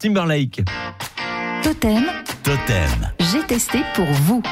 [0.00, 0.62] Timberlake.
[1.62, 2.06] Totem,
[2.42, 3.10] Totem.
[3.18, 4.42] j'ai testé pour vous.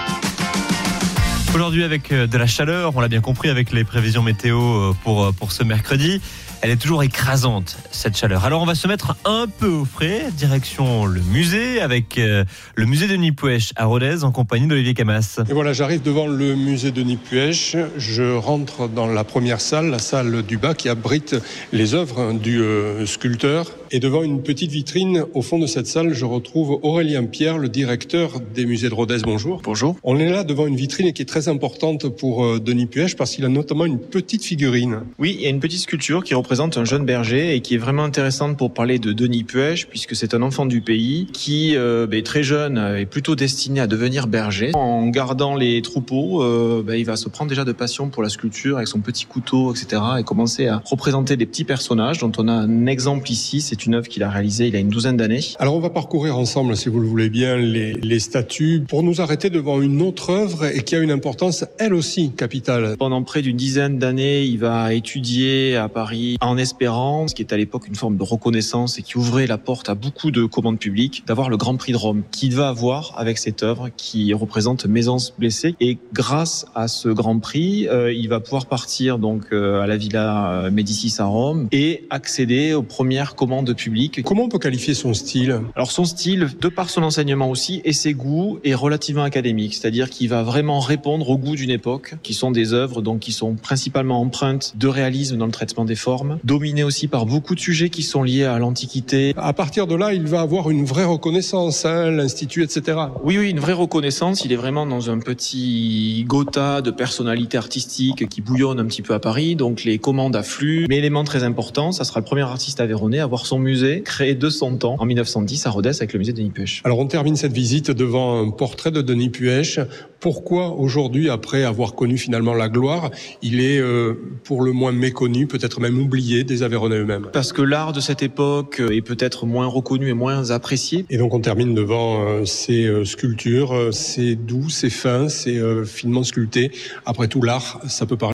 [1.55, 4.93] Aujourd'hui avec euh, de la chaleur, on l'a bien compris avec les prévisions météo euh,
[5.03, 6.21] pour, euh, pour ce mercredi.
[6.61, 8.45] Elle est toujours écrasante, cette chaleur.
[8.45, 12.85] Alors on va se mettre un peu au frais, direction le musée, avec euh, le
[12.85, 15.39] musée de Nipouèche à Rodez, en compagnie d'Olivier Camas.
[15.49, 17.77] Et voilà, j'arrive devant le musée de Nipuèche.
[17.97, 21.37] Je rentre dans la première salle, la salle du bas, qui abrite
[21.73, 23.71] les œuvres du euh, sculpteur.
[23.93, 27.69] Et devant une petite vitrine, au fond de cette salle, je retrouve Aurélien Pierre, le
[27.69, 29.19] directeur des musées de Rodez.
[29.23, 29.63] Bonjour.
[29.63, 29.97] Bonjour.
[30.03, 33.37] On est là devant une vitrine qui est très importante pour euh, Denis Puech parce
[33.37, 35.03] qu'il a notamment une petite figurine.
[35.19, 37.79] Oui, il y a une petite sculpture qui représente un jeune berger et qui est
[37.79, 42.07] vraiment intéressante pour parler de Denis Puech puisque c'est un enfant du pays qui, euh,
[42.07, 44.71] ben, très jeune, est plutôt destiné à devenir berger.
[44.75, 48.29] En gardant les troupeaux, euh, ben, il va se prendre déjà de passion pour la
[48.29, 50.03] sculpture avec son petit couteau, etc.
[50.21, 53.61] et commencer à représenter des petits personnages dont on a un exemple ici.
[53.61, 55.41] C'est une œuvre qu'il a réalisée il y a une douzaine d'années.
[55.59, 59.21] Alors on va parcourir ensemble, si vous le voulez bien, les, les statues pour nous
[59.21, 62.97] arrêter devant une autre œuvre et qui a une importance, elle aussi, capitale.
[62.99, 67.53] Pendant près d'une dizaine d'années, il va étudier à Paris en espérant, ce qui est
[67.53, 70.79] à l'époque une forme de reconnaissance et qui ouvrait la porte à beaucoup de commandes
[70.79, 74.87] publiques, d'avoir le Grand Prix de Rome, qu'il va avoir avec cette œuvre qui représente
[74.87, 75.75] Maisance blessée.
[75.81, 79.97] Et grâce à ce Grand Prix, euh, il va pouvoir partir donc euh, à la
[79.97, 84.23] Villa euh, Médicis à Rome et accéder aux premières commandes publiques.
[84.23, 85.61] Comment on peut qualifier son style?
[85.75, 90.11] Alors son style, de par son enseignement aussi et ses goûts, est relativement académique, c'est-à-dire
[90.11, 93.55] qu'il va vraiment répondre aux goûts d'une époque, qui sont des œuvres donc qui sont
[93.55, 97.91] principalement empreintes de réalisme dans le traitement des formes, dominées aussi par beaucoup de sujets
[97.91, 99.33] qui sont liés à l'Antiquité.
[99.37, 102.99] À partir de là, il va avoir une vraie reconnaissance, hein, l'institut, etc.
[103.23, 104.45] Oui, oui, une vraie reconnaissance.
[104.45, 109.15] Il est vraiment dans un petit gotha de personnalité artistique qui bouillonne un petit peu
[109.15, 110.87] à Paris, donc les commandes affluent.
[110.89, 114.35] Mais élément très important, ça sera le premier artiste aveyronais à avoir son musée créé
[114.35, 116.83] de son temps en 1910 à Rodez avec le musée de Nipêche.
[116.85, 119.81] Alors on termine cette visite devant un portrait de Denis Puech.
[120.21, 123.11] Pourquoi aujourd'hui, après avoir connu finalement la gloire,
[123.43, 127.63] il est euh, pour le moins méconnu, peut-être même oublié des Aveyronnais eux-mêmes Parce que
[127.63, 131.07] l'art de cette époque est peut-être moins reconnu et moins apprécié.
[131.11, 135.57] Et donc on termine devant euh, ces euh, sculptures, euh, c'est doux, c'est fin, c'est
[135.57, 136.71] euh, finement sculpté.
[137.07, 138.27] Après tout, l'art, ça peut parler.